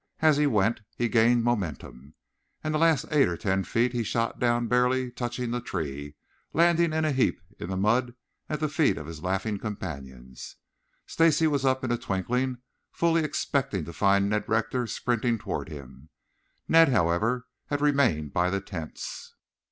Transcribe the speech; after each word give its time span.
As 0.19 0.37
he 0.37 0.47
went 0.47 0.81
he 0.97 1.07
gained 1.07 1.43
momentum, 1.43 2.15
and 2.63 2.73
the 2.73 2.79
last 2.79 3.05
eight 3.11 3.27
or 3.27 3.37
ten 3.37 3.63
feet 3.63 3.93
he 3.93 4.01
shot 4.01 4.39
down 4.39 4.65
barely 4.67 5.11
touching 5.11 5.51
the 5.51 5.61
tree, 5.61 6.15
landing 6.53 6.91
in 6.91 7.05
a 7.05 7.11
heap 7.11 7.39
in 7.59 7.69
the 7.69 7.77
mud 7.77 8.15
at 8.49 8.59
the 8.59 8.67
feet 8.67 8.97
of 8.97 9.05
his 9.05 9.21
laughing 9.21 9.59
companions. 9.59 10.55
Stacy 11.05 11.45
was 11.45 11.65
up 11.65 11.83
in 11.83 11.91
a 11.91 11.99
twinkling, 11.99 12.57
fully 12.91 13.23
expecting 13.23 13.85
to 13.85 13.93
find 13.93 14.27
Ned 14.27 14.49
Rector 14.49 14.87
sprinting 14.87 15.37
towards 15.37 15.69
him. 15.69 16.09
Ned, 16.67 16.89
however, 16.89 17.45
had 17.67 17.79
remained 17.79 18.33
by 18.33 18.49
the 18.49 18.59
tents. 18.59 19.35